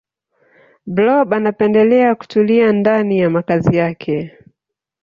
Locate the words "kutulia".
2.15-2.71